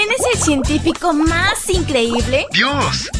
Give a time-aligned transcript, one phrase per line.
[0.00, 2.46] ¿Quién es el científico más increíble?
[2.54, 3.10] ¡Dios!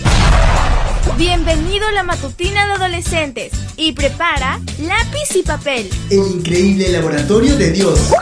[1.18, 5.90] Bienvenido a la matutina de adolescentes y prepara lápiz y papel.
[6.08, 8.14] El increíble laboratorio de Dios.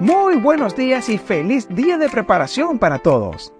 [0.00, 3.52] Muy buenos días y feliz día de preparación para todos.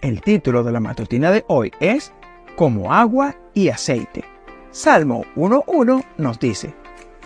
[0.00, 2.14] El título de la matutina de hoy es
[2.56, 4.24] Como agua y aceite.
[4.70, 6.74] Salmo 1.1 nos dice,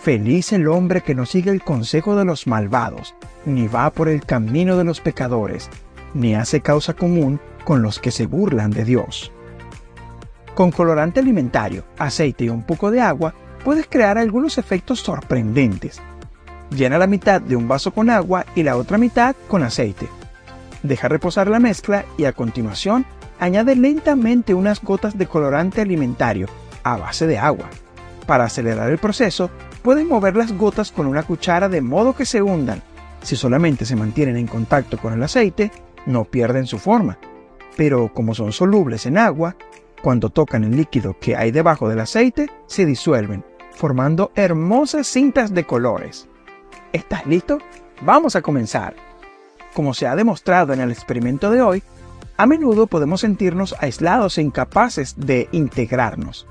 [0.07, 3.13] Feliz el hombre que no sigue el consejo de los malvados,
[3.45, 5.69] ni va por el camino de los pecadores,
[6.13, 9.33] ni hace causa común con los que se burlan de Dios.
[10.55, 13.33] Con colorante alimentario, aceite y un poco de agua,
[13.65, 15.99] puedes crear algunos efectos sorprendentes.
[16.69, 20.07] Llena la mitad de un vaso con agua y la otra mitad con aceite.
[20.83, 23.05] Deja reposar la mezcla y a continuación
[23.41, 26.47] añade lentamente unas gotas de colorante alimentario
[26.83, 27.69] a base de agua.
[28.25, 29.49] Para acelerar el proceso,
[29.81, 32.81] puedes mover las gotas con una cuchara de modo que se hundan.
[33.21, 35.71] Si solamente se mantienen en contacto con el aceite,
[36.05, 37.17] no pierden su forma,
[37.75, 39.55] pero como son solubles en agua,
[40.01, 45.65] cuando tocan el líquido que hay debajo del aceite, se disuelven, formando hermosas cintas de
[45.65, 46.27] colores.
[46.93, 47.59] ¿Estás listo?
[48.01, 48.95] Vamos a comenzar.
[49.73, 51.83] Como se ha demostrado en el experimento de hoy,
[52.37, 56.47] a menudo podemos sentirnos aislados e incapaces de integrarnos.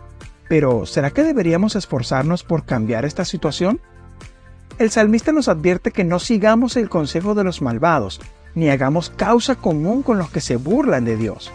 [0.49, 3.81] Pero, ¿será que deberíamos esforzarnos por cambiar esta situación?
[4.79, 8.21] El salmista nos advierte que no sigamos el consejo de los malvados,
[8.55, 11.51] ni hagamos causa común con los que se burlan de Dios.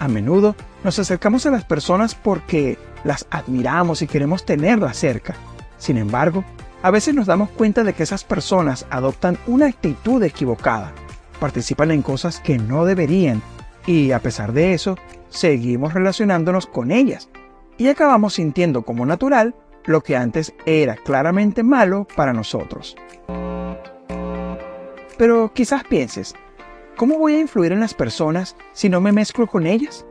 [0.00, 5.34] A menudo nos acercamos a las personas porque las admiramos y queremos tenerlas cerca.
[5.78, 6.44] Sin embargo,
[6.82, 10.92] a veces nos damos cuenta de que esas personas adoptan una actitud equivocada,
[11.38, 13.42] participan en cosas que no deberían
[13.86, 14.98] y a pesar de eso,
[15.28, 17.28] seguimos relacionándonos con ellas
[17.76, 22.96] y acabamos sintiendo como natural lo que antes era claramente malo para nosotros.
[25.16, 26.34] Pero quizás pienses,
[26.96, 30.06] ¿cómo voy a influir en las personas si no me mezclo con ellas?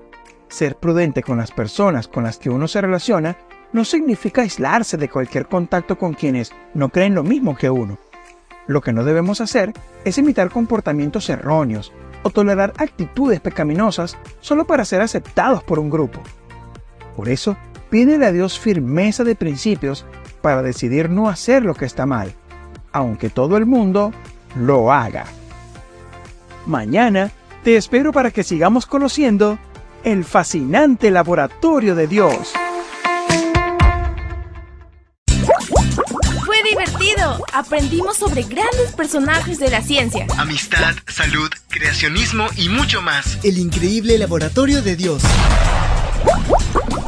[0.48, 3.38] Ser prudente con las personas con las que uno se relaciona
[3.74, 7.98] no significa aislarse de cualquier contacto con quienes no creen lo mismo que uno.
[8.68, 9.74] Lo que no debemos hacer
[10.06, 16.22] es imitar comportamientos erróneos o tolerar actitudes pecaminosas solo para ser aceptados por un grupo.
[17.16, 17.58] Por eso,
[17.90, 20.06] pídele a Dios firmeza de principios
[20.42, 22.34] para decidir no hacer lo que está mal,
[22.92, 24.12] aunque todo el mundo
[24.56, 25.26] lo haga.
[26.66, 27.32] Mañana
[27.64, 29.58] te espero para que sigamos conociendo
[30.04, 32.54] el fascinante laboratorio de Dios.
[36.46, 37.44] Fue divertido.
[37.54, 40.28] Aprendimos sobre grandes personajes de la ciencia.
[40.38, 43.40] Amistad, salud, creacionismo y mucho más.
[43.44, 45.24] El increíble laboratorio de Dios.